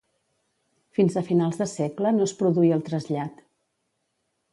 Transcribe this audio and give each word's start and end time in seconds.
Fins 0.99 1.17
a 1.19 1.21
finals 1.27 1.59
de 1.63 1.67
segle 1.73 2.13
no 2.15 2.25
es 2.29 2.33
produí 2.39 2.73
el 2.79 2.81
trasllat. 2.89 3.45